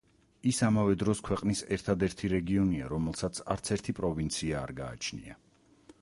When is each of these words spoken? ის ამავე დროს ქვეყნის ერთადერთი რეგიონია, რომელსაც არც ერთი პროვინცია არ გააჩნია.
ის 0.51 0.59
ამავე 0.67 0.95
დროს 1.01 1.19
ქვეყნის 1.27 1.61
ერთადერთი 1.77 2.31
რეგიონია, 2.33 2.89
რომელსაც 2.95 3.43
არც 3.57 3.73
ერთი 3.77 3.99
პროვინცია 4.01 4.61
არ 4.67 4.75
გააჩნია. 4.81 5.39